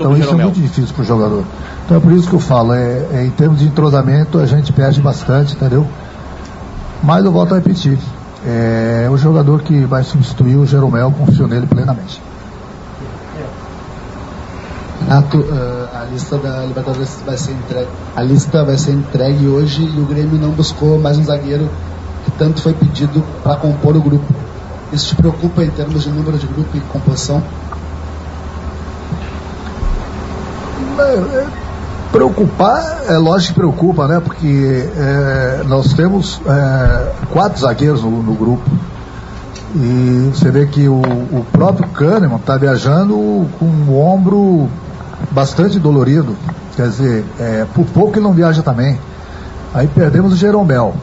Então 0.00 0.16
isso 0.16 0.30
é 0.30 0.34
muito 0.34 0.60
difícil 0.60 0.92
para 0.92 1.02
o 1.02 1.04
jogador. 1.04 1.44
Então 1.84 1.96
é 1.96 2.00
por 2.00 2.10
isso 2.10 2.28
que 2.28 2.34
eu 2.34 2.40
falo, 2.40 2.72
é, 2.72 3.06
é, 3.12 3.26
em 3.26 3.30
termos 3.30 3.60
de 3.60 3.66
entrosamento 3.66 4.40
a 4.40 4.44
gente 4.44 4.72
perde 4.72 5.00
bastante, 5.00 5.54
entendeu? 5.54 5.86
Mas 7.00 7.24
eu 7.24 7.30
volto 7.30 7.54
a 7.54 7.58
repetir, 7.58 7.96
é 8.44 9.08
o 9.08 9.16
jogador 9.16 9.62
que 9.62 9.84
vai 9.84 10.02
substituir 10.02 10.56
o 10.56 10.66
Jeromel, 10.66 11.12
confio 11.12 11.46
nele 11.46 11.68
plenamente. 11.68 12.20
Renato, 15.02 15.38
uh, 15.38 15.88
a 15.94 16.04
lista 16.10 16.38
da 16.38 16.64
Libertadores 16.64 17.22
vai 17.24 17.36
ser 17.36 17.52
entregue. 17.52 17.90
A 18.16 18.22
lista 18.24 18.64
vai 18.64 18.76
ser 18.76 18.90
entregue 18.90 19.46
hoje 19.46 19.84
e 19.84 20.00
o 20.00 20.06
Grêmio 20.06 20.40
não 20.40 20.50
buscou 20.50 20.98
mais 20.98 21.18
um 21.18 21.22
zagueiro 21.22 21.70
que 22.24 22.32
tanto 22.32 22.60
foi 22.60 22.74
pedido 22.74 23.22
para 23.44 23.54
compor 23.54 23.96
o 23.96 24.02
grupo. 24.02 24.26
Isso 24.92 25.10
te 25.10 25.14
preocupa 25.14 25.62
em 25.62 25.70
termos 25.70 26.02
de 26.02 26.10
número 26.10 26.36
de 26.36 26.48
grupo 26.48 26.76
e 26.76 26.80
composição? 26.80 27.40
É, 27.40 27.74
preocupar, 32.14 33.02
é 33.08 33.18
lógico 33.18 33.54
que 33.54 33.60
preocupa, 33.60 34.06
né? 34.06 34.20
Porque 34.20 34.88
é, 34.96 35.64
nós 35.66 35.92
temos 35.94 36.40
é, 36.46 37.12
quatro 37.32 37.60
zagueiros 37.60 38.02
no, 38.02 38.22
no, 38.22 38.34
grupo. 38.34 38.62
E 39.74 40.30
você 40.32 40.50
vê 40.50 40.66
que 40.66 40.88
o, 40.88 41.00
o 41.00 41.44
próprio 41.50 41.88
Kahneman 41.88 42.36
está 42.36 42.56
viajando 42.56 43.16
com 43.58 43.64
o 43.64 44.00
ombro 44.00 44.68
bastante 45.32 45.80
dolorido. 45.80 46.36
Quer 46.76 46.88
dizer, 46.88 47.24
é, 47.40 47.66
por 47.74 47.84
pouco 47.86 48.16
ele 48.16 48.24
não 48.24 48.32
viaja 48.32 48.62
também. 48.62 48.98
Aí 49.74 49.88
perdemos 49.88 50.32
o 50.32 50.36
Jeromel. 50.36 50.94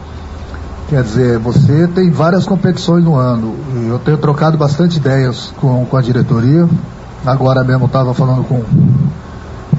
Quer 0.88 1.04
dizer, 1.04 1.40
você 1.40 1.88
tem 1.94 2.10
várias 2.10 2.46
competições 2.46 3.04
no 3.04 3.16
ano. 3.16 3.56
Eu 3.88 4.00
tenho 4.00 4.18
trocado 4.18 4.58
bastante 4.58 4.98
ideias 4.98 5.54
com, 5.60 5.86
com 5.86 5.98
a 5.98 6.02
diretoria. 6.02 6.70
Agora 7.26 7.64
mesmo 7.64 7.86
estava 7.86 8.14
falando 8.14 8.44
com, 8.46 8.64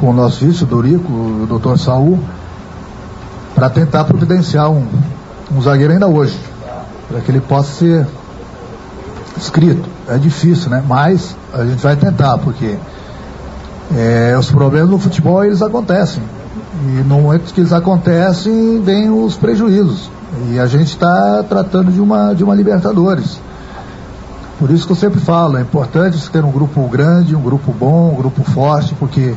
com 0.03 0.11
o 0.11 0.13
nosso 0.13 0.45
vice, 0.45 0.65
o 0.65 0.67
Dorico, 0.67 1.13
o 1.13 1.47
doutor 1.49 1.79
Saul, 1.79 2.19
para 3.55 3.71
tentar 3.71 4.03
providenciar 4.03 4.69
um, 4.69 4.85
um 5.55 5.63
zagueiro 5.63 5.93
ainda 5.93 6.09
hoje. 6.09 6.37
Para 7.09 7.21
que 7.21 7.31
ele 7.31 7.41
possa 7.41 7.73
ser 7.73 8.05
inscrito. 9.39 9.89
É 10.09 10.19
difícil, 10.19 10.71
né? 10.71 10.83
Mas 10.85 11.37
a 11.55 11.65
gente 11.65 11.81
vai 11.81 11.95
tentar, 11.95 12.37
porque 12.39 12.77
é, 13.95 14.37
os 14.37 14.51
problemas 14.51 14.91
no 14.91 14.99
futebol 14.99 15.45
eles 15.45 15.63
acontecem. 15.63 16.21
E 16.85 17.05
no 17.05 17.21
momento 17.21 17.55
que 17.55 17.61
eles 17.61 17.73
acontecem, 17.73 18.83
vem 18.83 19.09
os 19.09 19.37
prejuízos. 19.37 20.11
E 20.51 20.59
a 20.59 20.67
gente 20.67 20.89
está 20.89 21.45
tratando 21.49 21.93
de 21.93 22.01
uma, 22.01 22.35
de 22.35 22.43
uma 22.43 22.57
Libertadores. 22.57 23.39
Por 24.59 24.69
isso 24.73 24.85
que 24.85 24.93
eu 24.95 24.97
sempre 24.97 25.21
falo, 25.21 25.59
é 25.59 25.61
importante 25.61 26.29
ter 26.29 26.45
um 26.45 26.51
grupo 26.51 26.89
grande, 26.89 27.37
um 27.37 27.43
grupo 27.43 27.73
bom, 27.73 28.11
um 28.15 28.17
grupo 28.17 28.43
forte, 28.43 28.97
porque 28.97 29.33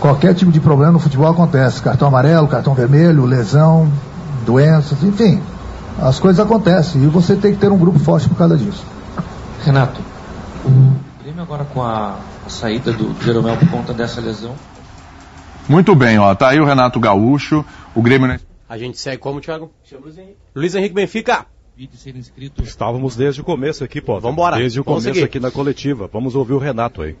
qualquer 0.00 0.34
tipo 0.34 0.50
de 0.50 0.60
problema 0.60 0.92
no 0.92 0.98
futebol 0.98 1.28
acontece. 1.28 1.82
Cartão 1.82 2.08
amarelo, 2.08 2.48
cartão 2.48 2.74
vermelho, 2.74 3.24
lesão, 3.24 3.90
doenças, 4.44 5.02
enfim. 5.02 5.40
As 6.00 6.18
coisas 6.18 6.44
acontecem 6.44 7.02
e 7.02 7.06
você 7.06 7.36
tem 7.36 7.52
que 7.52 7.58
ter 7.58 7.70
um 7.72 7.78
grupo 7.78 7.98
forte 7.98 8.28
por 8.28 8.36
causa 8.36 8.56
disso. 8.56 8.84
Renato, 9.64 10.00
o 10.64 11.22
Grêmio 11.22 11.42
agora 11.42 11.64
com 11.64 11.82
a 11.82 12.16
a 12.48 12.50
saída 12.50 12.90
do 12.92 13.14
Jeromel 13.22 13.58
por 13.58 13.68
conta 13.68 13.92
dessa 13.92 14.22
lesão. 14.22 14.54
Muito 15.68 15.94
bem, 15.94 16.18
ó. 16.18 16.34
Tá 16.34 16.48
aí 16.48 16.58
o 16.58 16.64
Renato 16.64 16.98
Gaúcho, 16.98 17.62
o 17.94 18.00
Grêmio. 18.00 18.40
A 18.66 18.78
gente 18.78 18.98
segue 18.98 19.18
como, 19.18 19.38
Thiago? 19.38 19.70
Chama 19.84 20.04
Luiz 20.04 20.16
Henrique. 20.16 20.36
Luiz 20.54 20.74
Henrique 20.74 20.94
Benfica. 20.94 21.46
Estávamos 22.62 23.14
desde 23.14 23.42
o 23.42 23.44
começo 23.44 23.84
aqui, 23.84 24.00
pô. 24.00 24.14
Vamos 24.18 24.32
embora. 24.32 24.56
Desde 24.56 24.80
o 24.80 24.82
Vamos 24.82 25.02
começo 25.04 25.14
seguir. 25.14 25.26
aqui 25.26 25.38
na 25.38 25.50
coletiva. 25.50 26.08
Vamos 26.10 26.34
ouvir 26.34 26.54
o 26.54 26.58
Renato 26.58 27.02
aí. 27.02 27.16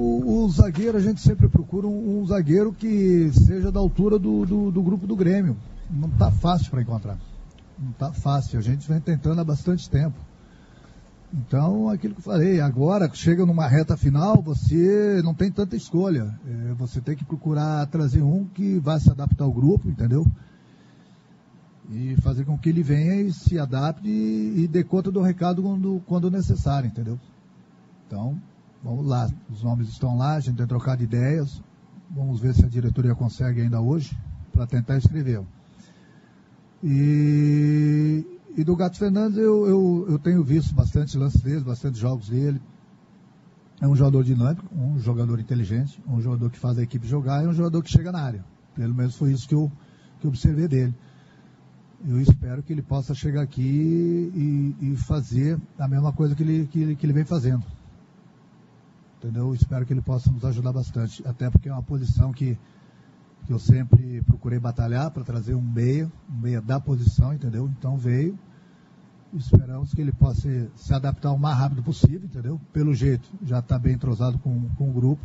O, 0.00 0.44
o, 0.44 0.48
zagueiro, 0.48 0.96
a 0.96 1.00
gente 1.00 1.20
sempre 1.20 1.48
procura 1.48 1.88
um, 1.88 2.20
um 2.20 2.24
zagueiro 2.24 2.72
que 2.72 3.32
seja 3.32 3.72
da 3.72 3.80
altura 3.80 4.16
do, 4.16 4.46
do, 4.46 4.70
do 4.70 4.80
grupo 4.80 5.08
do 5.08 5.16
Grêmio. 5.16 5.56
Não 5.90 6.08
está 6.08 6.30
fácil 6.30 6.70
para 6.70 6.80
encontrar. 6.80 7.18
Não 7.76 7.90
está 7.90 8.12
fácil. 8.12 8.60
A 8.60 8.62
gente 8.62 8.88
vem 8.88 9.00
tentando 9.00 9.40
há 9.40 9.44
bastante 9.44 9.90
tempo. 9.90 10.16
Então, 11.34 11.88
aquilo 11.88 12.14
que 12.14 12.20
eu 12.20 12.24
falei, 12.24 12.60
agora 12.60 13.10
chega 13.12 13.44
numa 13.44 13.66
reta 13.66 13.96
final, 13.96 14.40
você 14.40 15.20
não 15.24 15.34
tem 15.34 15.50
tanta 15.50 15.74
escolha. 15.74 16.32
É, 16.46 16.74
você 16.74 17.00
tem 17.00 17.16
que 17.16 17.24
procurar 17.24 17.84
trazer 17.88 18.22
um 18.22 18.44
que 18.44 18.78
vá 18.78 19.00
se 19.00 19.10
adaptar 19.10 19.46
ao 19.46 19.52
grupo, 19.52 19.88
entendeu? 19.88 20.24
E 21.90 22.14
fazer 22.20 22.44
com 22.44 22.56
que 22.56 22.68
ele 22.68 22.84
venha 22.84 23.16
e 23.22 23.32
se 23.32 23.58
adapte 23.58 24.06
e, 24.08 24.62
e 24.62 24.68
dê 24.68 24.84
conta 24.84 25.10
do 25.10 25.20
recado 25.20 25.60
quando, 25.60 26.00
quando 26.06 26.30
necessário, 26.30 26.86
entendeu? 26.86 27.18
Então, 28.06 28.40
vamos 28.82 29.06
lá. 29.06 29.30
Os 29.50 29.62
nomes 29.62 29.88
estão 29.88 30.16
lá, 30.16 30.34
a 30.34 30.40
gente 30.40 30.56
tem 30.56 30.66
trocado 30.66 31.02
ideias. 31.02 31.62
Vamos 32.10 32.40
ver 32.40 32.54
se 32.54 32.64
a 32.64 32.68
diretoria 32.68 33.14
consegue 33.14 33.60
ainda 33.60 33.80
hoje 33.80 34.16
para 34.52 34.66
tentar 34.66 34.96
escrever. 34.96 35.42
E 36.82 38.24
e 38.58 38.64
do 38.64 38.74
Gato 38.74 38.98
Fernandes 38.98 39.38
eu, 39.38 39.68
eu, 39.68 40.06
eu 40.08 40.18
tenho 40.18 40.42
visto 40.42 40.74
bastante 40.74 41.16
lances 41.16 41.40
dele, 41.40 41.60
bastante 41.60 41.96
jogos 41.96 42.28
dele. 42.28 42.60
É 43.80 43.86
um 43.86 43.94
jogador 43.94 44.24
dinâmico, 44.24 44.66
um 44.74 44.98
jogador 44.98 45.38
inteligente, 45.38 46.02
um 46.08 46.20
jogador 46.20 46.50
que 46.50 46.58
faz 46.58 46.76
a 46.76 46.82
equipe 46.82 47.06
jogar 47.06 47.44
e 47.44 47.46
um 47.46 47.52
jogador 47.52 47.80
que 47.84 47.88
chega 47.88 48.10
na 48.10 48.20
área. 48.20 48.44
Pelo 48.74 48.92
menos 48.92 49.14
foi 49.14 49.32
isso 49.32 49.46
que 49.46 49.54
eu, 49.54 49.70
que 50.18 50.26
eu 50.26 50.30
observei 50.30 50.66
dele. 50.66 50.92
Eu 52.04 52.20
espero 52.20 52.60
que 52.60 52.72
ele 52.72 52.82
possa 52.82 53.14
chegar 53.14 53.42
aqui 53.42 53.62
e, 53.62 54.76
e 54.80 54.96
fazer 54.96 55.56
a 55.78 55.86
mesma 55.86 56.12
coisa 56.12 56.34
que 56.34 56.42
ele, 56.42 56.66
que, 56.66 56.96
que 56.96 57.06
ele 57.06 57.12
vem 57.12 57.24
fazendo. 57.24 57.64
Entendeu? 59.18 59.48
Eu 59.48 59.54
espero 59.54 59.84
que 59.84 59.92
ele 59.92 60.02
possa 60.02 60.30
nos 60.30 60.44
ajudar 60.44 60.72
bastante. 60.72 61.26
Até 61.26 61.50
porque 61.50 61.68
é 61.68 61.72
uma 61.72 61.82
posição 61.82 62.32
que, 62.32 62.56
que 63.46 63.52
eu 63.52 63.58
sempre 63.58 64.22
procurei 64.22 64.58
batalhar 64.58 65.10
para 65.10 65.24
trazer 65.24 65.54
um 65.54 65.62
meia, 65.62 66.10
um 66.30 66.62
da 66.64 66.80
posição, 66.80 67.34
entendeu? 67.34 67.68
Então 67.68 67.96
veio 67.96 68.38
Esperamos 69.34 69.92
que 69.92 70.00
ele 70.00 70.12
possa 70.12 70.70
se 70.74 70.94
adaptar 70.94 71.32
o 71.32 71.38
mais 71.38 71.58
rápido 71.58 71.82
possível, 71.82 72.24
entendeu? 72.24 72.60
Pelo 72.72 72.94
jeito, 72.94 73.28
já 73.42 73.58
está 73.58 73.78
bem 73.78 73.94
entrosado 73.94 74.38
com, 74.38 74.68
com 74.70 74.88
o 74.88 74.92
grupo. 74.92 75.22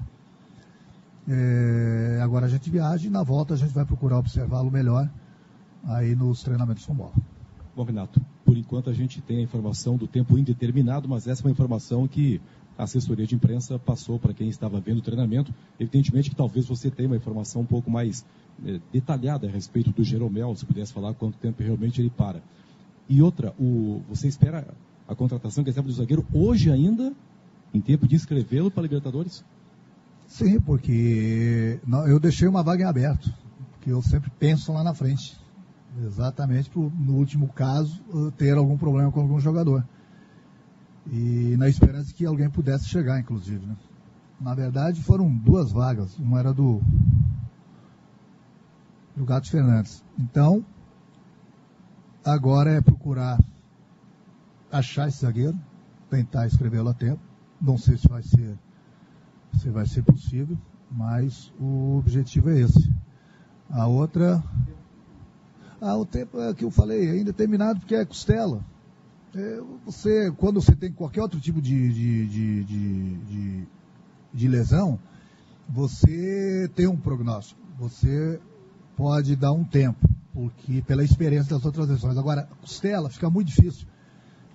É, 1.27 2.19
agora 2.21 2.45
a 2.45 2.49
gente 2.49 2.69
viaja 2.69 3.07
e 3.07 3.09
na 3.09 3.23
volta 3.23 3.53
a 3.53 3.57
gente 3.57 3.73
vai 3.73 3.85
procurar 3.85 4.17
observá-lo 4.17 4.69
melhor 4.69 5.09
aí 5.85 6.15
nos 6.15 6.43
treinamentos 6.43 6.85
com 6.85 6.93
bola. 6.93 7.13
Bom, 7.73 7.83
Renato, 7.85 8.21
por 8.43 8.57
enquanto 8.57 8.89
a 8.89 8.93
gente 8.93 9.21
tem 9.21 9.37
a 9.37 9.41
informação 9.41 9.95
do 9.95 10.05
tempo 10.05 10.37
indeterminado, 10.37 11.07
mas 11.07 11.25
essa 11.25 11.41
é 11.41 11.45
uma 11.45 11.51
informação 11.51 12.05
que 12.05 12.41
a 12.77 12.83
assessoria 12.83 13.25
de 13.25 13.35
imprensa 13.35 13.77
passou 13.77 14.17
para 14.19 14.33
quem 14.33 14.49
estava 14.49 14.79
vendo 14.79 14.99
o 14.99 15.01
treinamento. 15.01 15.53
Evidentemente 15.79 16.29
que 16.29 16.35
talvez 16.35 16.65
você 16.65 16.89
tenha 16.89 17.07
uma 17.07 17.17
informação 17.17 17.61
um 17.61 17.65
pouco 17.65 17.89
mais 17.89 18.25
é, 18.65 18.79
detalhada 18.91 19.47
a 19.47 19.49
respeito 19.49 19.91
do 19.91 20.03
Jeromel, 20.03 20.55
se 20.55 20.65
pudesse 20.65 20.93
falar 20.93 21.13
quanto 21.13 21.37
tempo 21.37 21.61
realmente 21.61 22.01
ele 22.01 22.09
para. 22.09 22.41
E 23.07 23.21
outra, 23.21 23.53
o, 23.59 24.01
você 24.09 24.27
espera 24.27 24.67
a 25.07 25.15
contratação, 25.15 25.63
que 25.63 25.69
é 25.69 25.73
do 25.73 25.91
zagueiro, 25.91 26.25
hoje 26.33 26.71
ainda, 26.71 27.13
em 27.73 27.81
tempo 27.81 28.07
de 28.07 28.15
inscrevê-lo 28.15 28.71
para 28.71 28.81
a 28.81 28.83
Libertadores? 28.83 29.43
Sim, 30.27 30.59
porque 30.59 31.79
eu 32.07 32.19
deixei 32.19 32.47
uma 32.47 32.63
vaga 32.63 32.83
em 32.83 32.87
aberto, 32.87 33.31
porque 33.71 33.91
eu 33.91 34.01
sempre 34.01 34.31
penso 34.39 34.71
lá 34.71 34.83
na 34.83 34.93
frente. 34.93 35.37
Exatamente, 36.03 36.69
pro, 36.69 36.91
no 36.97 37.17
último 37.17 37.47
caso, 37.49 38.01
ter 38.37 38.57
algum 38.57 38.77
problema 38.77 39.11
com 39.11 39.19
algum 39.19 39.39
jogador. 39.39 39.85
E 41.11 41.55
na 41.57 41.67
esperança 41.67 42.13
que 42.13 42.25
alguém 42.25 42.49
pudesse 42.49 42.87
chegar, 42.87 43.19
inclusive. 43.19 43.65
Né? 43.65 43.75
Na 44.39 44.53
verdade, 44.55 45.01
foram 45.01 45.29
duas 45.35 45.71
vagas. 45.71 46.17
Uma 46.17 46.39
era 46.39 46.53
do, 46.53 46.81
do 49.15 49.25
Gato 49.25 49.49
Fernandes. 49.49 50.03
Então, 50.17 50.65
Agora 52.25 52.71
é 52.71 52.79
procurar 52.79 53.37
achar 54.71 55.09
esse 55.09 55.19
zagueiro, 55.19 55.59
tentar 56.09 56.47
escrevê-lo 56.47 56.87
a 56.87 56.93
tempo. 56.93 57.19
Não 57.61 57.77
sei 57.77 57.97
se 57.97 58.07
vai 58.07 58.23
ser 58.23 58.57
se 59.59 59.69
vai 59.69 59.85
ser 59.85 60.03
possível, 60.03 60.57
mas 60.89 61.53
o 61.59 61.97
objetivo 61.97 62.49
é 62.49 62.61
esse. 62.61 62.91
A 63.69 63.87
outra. 63.87 64.41
Ah, 65.81 65.97
o 65.97 66.05
tempo 66.05 66.39
é 66.39 66.53
que 66.53 66.63
eu 66.63 66.71
falei, 66.71 67.09
é 67.09 67.19
indeterminado 67.19 67.81
porque 67.81 67.93
é 67.93 68.05
costela. 68.05 68.63
É, 69.35 69.61
você, 69.83 70.31
quando 70.37 70.61
você 70.61 70.75
tem 70.75 70.91
qualquer 70.91 71.21
outro 71.21 71.39
tipo 71.39 71.59
de, 71.59 71.91
de, 71.91 72.63
de, 72.63 73.67
de, 74.33 74.47
lesão, 74.47 74.99
você 75.67 76.69
tem 76.75 76.87
um 76.87 76.97
prognóstico. 76.97 77.59
Você 77.79 78.39
pode 78.95 79.35
dar 79.35 79.51
um 79.51 79.63
tempo 79.63 80.07
porque 80.33 80.81
pela 80.81 81.03
experiência 81.03 81.55
das 81.55 81.65
outras 81.65 81.87
lesões. 81.87 82.17
Agora, 82.17 82.47
costela 82.61 83.09
fica 83.09 83.29
muito 83.29 83.47
difícil. 83.47 83.87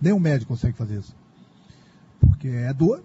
Nenhum 0.00 0.20
médico 0.20 0.52
consegue 0.52 0.76
fazer 0.76 0.98
isso. 0.98 1.14
Porque 2.20 2.48
é 2.48 2.72
dor 2.72 3.02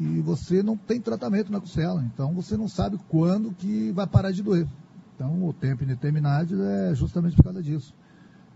e 0.00 0.20
você 0.20 0.62
não 0.62 0.76
tem 0.76 1.00
tratamento 1.00 1.52
na 1.52 1.60
costela. 1.60 2.02
Então 2.12 2.32
você 2.32 2.56
não 2.56 2.68
sabe 2.68 2.98
quando 3.08 3.52
que 3.52 3.92
vai 3.92 4.06
parar 4.06 4.30
de 4.30 4.42
doer. 4.42 4.66
Então 5.14 5.44
o 5.44 5.52
tempo 5.52 5.84
indeterminado 5.84 6.62
é 6.62 6.94
justamente 6.94 7.36
por 7.36 7.44
causa 7.44 7.62
disso. 7.62 7.94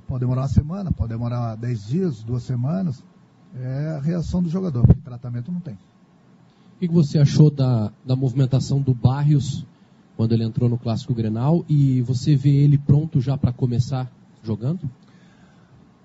Pode 0.06 0.20
demorar 0.20 0.42
uma 0.42 0.48
semana, 0.48 0.92
pode 0.92 1.08
demorar 1.10 1.56
dez 1.56 1.86
dias, 1.86 2.22
duas 2.22 2.42
semanas. 2.44 3.02
É 3.54 3.96
a 3.96 4.00
reação 4.00 4.42
do 4.42 4.48
jogador, 4.48 4.86
porque 4.86 5.00
tratamento 5.00 5.50
não 5.50 5.60
tem. 5.60 5.74
O 5.74 6.78
que 6.78 6.88
você 6.88 7.18
achou 7.18 7.50
da, 7.50 7.90
da 8.04 8.14
movimentação 8.14 8.80
do 8.80 8.94
Barrios 8.94 9.64
quando 10.16 10.32
ele 10.32 10.44
entrou 10.44 10.68
no 10.68 10.78
Clássico 10.78 11.14
Grenal 11.14 11.64
e 11.68 12.02
você 12.02 12.36
vê 12.36 12.50
ele 12.50 12.78
pronto 12.78 13.20
já 13.20 13.36
para 13.36 13.52
começar 13.52 14.10
jogando? 14.42 14.88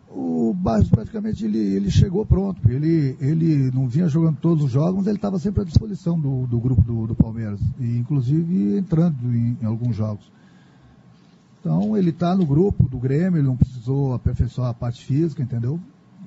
O 0.09 0.53
Barrios 0.53 0.89
praticamente 0.89 1.45
ele, 1.45 1.57
ele 1.57 1.91
chegou 1.91 2.25
pronto. 2.25 2.69
Ele, 2.69 3.15
ele 3.19 3.71
não 3.71 3.87
vinha 3.87 4.07
jogando 4.07 4.37
todos 4.37 4.63
os 4.65 4.71
jogos, 4.71 4.97
mas 4.97 5.07
ele 5.07 5.17
estava 5.17 5.39
sempre 5.39 5.61
à 5.61 5.65
disposição 5.65 6.19
do, 6.19 6.47
do 6.47 6.59
grupo 6.59 6.81
do, 6.81 7.07
do, 7.07 7.15
Palmeiras. 7.15 7.61
E 7.79 7.97
inclusive 7.97 8.77
entrando 8.77 9.33
em, 9.33 9.57
em 9.61 9.65
alguns 9.65 9.95
jogos. 9.95 10.29
Então 11.61 11.95
ele 11.95 12.09
está 12.09 12.35
no 12.35 12.43
grupo 12.43 12.89
do 12.89 12.97
Grêmio, 12.97 13.39
ele 13.39 13.47
não 13.47 13.55
precisou 13.55 14.15
aperfeiçoar 14.15 14.71
a 14.71 14.73
parte 14.73 15.05
física, 15.05 15.43
entendeu? 15.43 15.79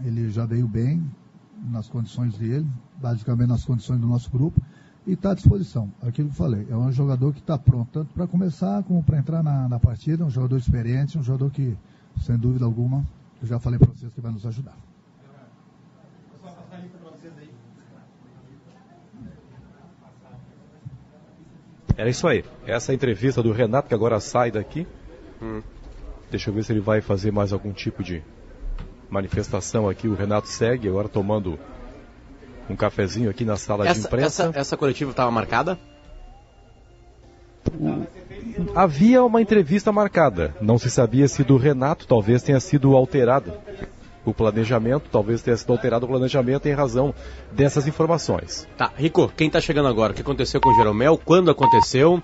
Ele 0.05 0.31
já 0.31 0.47
veio 0.47 0.69
bem 0.69 1.05
nas 1.71 1.89
condições 1.89 2.39
dele, 2.39 2.67
basicamente 3.01 3.49
nas 3.49 3.65
condições 3.65 4.01
do 4.01 4.07
nosso 4.07 4.31
grupo, 4.31 4.63
e 5.05 5.15
está 5.15 5.33
à 5.33 5.35
disposição. 5.35 5.91
Aquilo 6.01 6.29
que 6.29 6.35
eu 6.35 6.39
falei, 6.39 6.65
é 6.71 6.77
um 6.77 6.93
jogador 6.93 7.33
que 7.33 7.41
está 7.41 7.59
pronto 7.59 7.89
tanto 7.93 8.15
para 8.15 8.29
começar 8.29 8.85
como 8.85 9.03
para 9.03 9.19
entrar 9.19 9.43
na, 9.43 9.69
na 9.69 9.81
partida, 9.81 10.25
um 10.25 10.31
jogador 10.31 10.57
experiente, 10.57 11.19
um 11.19 11.23
jogador 11.23 11.51
que, 11.51 11.77
sem 12.23 12.39
dúvida 12.39 12.65
alguma, 12.65 13.05
eu 13.43 13.49
já 13.49 13.59
falei 13.59 13.79
para 13.79 13.91
vocês 13.91 14.13
que 14.13 14.21
vai 14.21 14.31
nos 14.31 14.47
ajudar. 14.47 14.77
Era 21.97 22.11
isso 22.11 22.27
aí. 22.27 22.45
Essa 22.67 22.93
é 22.93 22.95
entrevista 22.95 23.43
do 23.43 23.53
Renato, 23.53 23.89
que 23.89 23.95
agora 23.95 24.19
sai 24.21 24.51
daqui. 24.51 24.87
Hum. 25.43 25.63
Deixa 26.31 26.51
eu 26.51 26.55
ver 26.55 26.65
se 26.65 26.73
ele 26.73 26.81
vai 26.81 27.01
fazer 27.01 27.31
mais 27.31 27.53
algum 27.53 27.73
tipo 27.73 28.03
de 28.03 28.23
manifestação 29.11 29.89
aqui. 29.89 30.09
O 30.09 30.15
Renato 30.15 30.49
segue 30.49 30.89
agora 30.89 31.09
tomando 31.09 31.59
um 32.69 32.75
cafezinho 32.75 33.31
aqui 33.31 33.45
na 33.45 33.57
sala 33.57 33.87
essa, 33.87 34.01
de 34.01 34.07
imprensa. 34.07 34.45
Essa, 34.45 34.59
essa 34.59 34.77
coletiva 34.77 35.11
estava 35.11 35.31
marcada? 35.31 35.79
O... 37.79 38.07
Havia 38.75 39.23
uma 39.23 39.41
entrevista 39.41 39.93
marcada. 39.93 40.55
Não 40.61 40.79
se 40.79 40.91
sabia 40.91 41.29
se 41.29 41.43
do 41.45 41.57
Renato 41.57 42.07
talvez 42.07 42.43
tenha 42.43 42.61
sido 42.61 42.97
alterado 42.97 43.53
o 44.25 44.33
planejamento, 44.33 45.09
talvez 45.11 45.43
tenha 45.43 45.57
sido 45.57 45.73
alterado 45.73 46.07
o 46.07 46.09
planejamento 46.09 46.67
em 46.67 46.73
razão 46.73 47.15
dessas 47.53 47.87
informações. 47.87 48.67
Tá, 48.77 48.91
Rico, 48.97 49.31
quem 49.37 49.49
está 49.49 49.61
chegando 49.61 49.89
agora? 49.89 50.13
O 50.13 50.17
que 50.17 50.23
aconteceu 50.23 50.61
com 50.61 50.71
o 50.71 50.77
Jeromel? 50.77 51.21
Quando 51.23 51.51
aconteceu? 51.51 52.23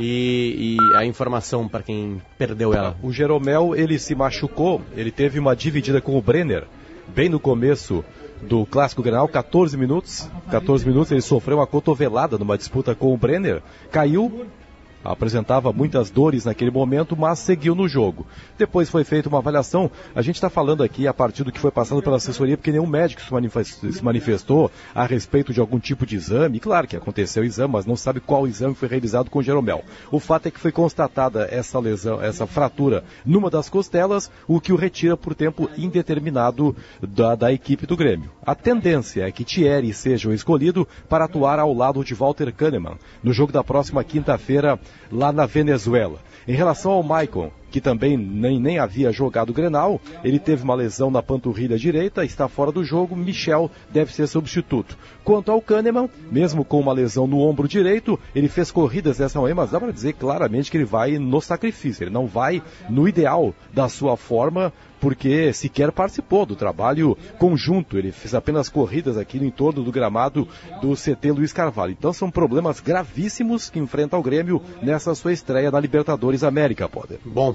E, 0.00 0.76
e, 0.78 0.96
a 0.96 1.04
informação 1.04 1.68
para 1.68 1.82
quem 1.82 2.20
perdeu 2.38 2.72
ela. 2.72 2.96
O 3.02 3.12
Jeromel, 3.12 3.74
ele 3.76 3.98
se 3.98 4.14
machucou, 4.14 4.80
ele 4.96 5.10
teve 5.10 5.38
uma 5.38 5.54
dividida 5.54 6.00
com 6.00 6.16
o 6.16 6.22
Brenner, 6.22 6.64
bem 7.08 7.28
no 7.28 7.38
começo 7.38 8.04
do 8.42 8.64
Clássico 8.64 9.02
Grenal, 9.02 9.28
14 9.28 9.76
minutos. 9.76 10.28
14 10.50 10.86
minutos 10.86 11.12
ele 11.12 11.20
sofreu 11.20 11.58
uma 11.58 11.66
cotovelada 11.66 12.38
numa 12.38 12.56
disputa 12.56 12.94
com 12.94 13.12
o 13.12 13.16
Brenner, 13.16 13.62
caiu, 13.90 14.46
apresentava 15.04 15.72
muitas 15.72 16.10
dores 16.10 16.44
naquele 16.44 16.70
momento, 16.70 17.16
mas 17.16 17.38
seguiu 17.38 17.74
no 17.74 17.88
jogo. 17.88 18.26
Depois 18.58 18.88
foi 18.90 19.04
feita 19.04 19.28
uma 19.28 19.38
avaliação. 19.38 19.90
A 20.14 20.22
gente 20.22 20.36
está 20.36 20.50
falando 20.50 20.82
aqui 20.82 21.06
a 21.06 21.14
partir 21.14 21.44
do 21.44 21.52
que 21.52 21.58
foi 21.58 21.70
passado 21.70 22.02
pela 22.02 22.16
assessoria, 22.16 22.56
porque 22.56 22.72
nenhum 22.72 22.86
médico 22.86 23.22
se 23.22 24.04
manifestou 24.04 24.70
a 24.94 25.06
respeito 25.06 25.52
de 25.52 25.60
algum 25.60 25.78
tipo 25.78 26.04
de 26.04 26.16
exame. 26.16 26.60
Claro 26.60 26.86
que 26.86 26.96
aconteceu 26.96 27.42
o 27.42 27.46
exame, 27.46 27.72
mas 27.72 27.86
não 27.86 27.96
sabe 27.96 28.20
qual 28.20 28.46
exame 28.46 28.74
foi 28.74 28.88
realizado 28.88 29.30
com 29.30 29.42
Jeromel. 29.42 29.84
O 30.10 30.20
fato 30.20 30.46
é 30.46 30.50
que 30.50 30.60
foi 30.60 30.72
constatada 30.72 31.48
essa 31.50 31.78
lesão, 31.78 32.22
essa 32.22 32.46
fratura 32.46 33.04
numa 33.24 33.50
das 33.50 33.68
costelas, 33.68 34.30
o 34.46 34.60
que 34.60 34.72
o 34.72 34.76
retira 34.76 35.16
por 35.16 35.34
tempo 35.34 35.68
indeterminado 35.76 36.76
da, 37.00 37.34
da 37.34 37.52
equipe 37.52 37.86
do 37.86 37.96
Grêmio. 37.96 38.30
A 38.44 38.54
tendência 38.54 39.26
é 39.26 39.32
que 39.32 39.44
Thierry 39.44 39.92
seja 39.92 40.28
o 40.28 40.34
escolhido 40.34 40.86
para 41.08 41.24
atuar 41.24 41.58
ao 41.58 41.72
lado 41.72 42.04
de 42.04 42.14
Walter 42.14 42.52
Kahneman 42.52 42.96
no 43.22 43.32
jogo 43.32 43.52
da 43.52 43.64
próxima 43.64 44.04
quinta-feira 44.04 44.78
lá 45.10 45.32
na 45.32 45.46
Venezuela. 45.46 46.18
Em 46.46 46.52
relação 46.52 46.92
ao 46.92 47.02
Maicon, 47.02 47.50
que 47.70 47.80
também 47.80 48.16
nem, 48.16 48.60
nem 48.60 48.78
havia 48.78 49.12
jogado 49.12 49.52
Grenal, 49.52 50.00
ele 50.24 50.38
teve 50.38 50.62
uma 50.62 50.74
lesão 50.74 51.10
na 51.10 51.22
panturrilha 51.22 51.78
direita, 51.78 52.24
está 52.24 52.48
fora 52.48 52.72
do 52.72 52.84
jogo, 52.84 53.16
Michel 53.16 53.70
deve 53.90 54.12
ser 54.12 54.26
substituto. 54.26 54.96
Quanto 55.24 55.50
ao 55.50 55.62
Kahneman, 55.62 56.08
mesmo 56.30 56.64
com 56.64 56.80
uma 56.80 56.92
lesão 56.92 57.26
no 57.26 57.40
ombro 57.40 57.68
direito, 57.68 58.18
ele 58.34 58.48
fez 58.48 58.70
corridas 58.70 59.18
dessa 59.18 59.40
manhã, 59.40 59.54
mas 59.54 59.70
dá 59.70 59.78
para 59.78 59.92
dizer 59.92 60.14
claramente 60.14 60.70
que 60.70 60.76
ele 60.76 60.84
vai 60.84 61.18
no 61.18 61.40
sacrifício, 61.40 62.04
ele 62.04 62.10
não 62.10 62.26
vai 62.26 62.62
no 62.88 63.08
ideal 63.08 63.54
da 63.72 63.88
sua 63.88 64.16
forma, 64.16 64.72
porque 65.00 65.52
sequer 65.52 65.90
participou 65.90 66.44
do 66.44 66.54
trabalho 66.54 67.16
conjunto. 67.38 67.96
Ele 67.96 68.12
fez 68.12 68.34
apenas 68.34 68.68
corridas 68.68 69.16
aqui 69.16 69.38
no 69.38 69.46
entorno 69.46 69.82
do 69.82 69.90
gramado 69.90 70.46
do 70.80 70.94
CT 70.94 71.32
Luiz 71.32 71.52
Carvalho. 71.52 71.96
Então 71.98 72.12
são 72.12 72.30
problemas 72.30 72.80
gravíssimos 72.80 73.70
que 73.70 73.78
enfrenta 73.78 74.16
o 74.16 74.22
Grêmio 74.22 74.62
nessa 74.82 75.14
sua 75.14 75.32
estreia 75.32 75.70
na 75.70 75.80
Libertadores 75.80 76.44
América, 76.44 76.88
Poder. 76.88 77.18
Bom, 77.24 77.54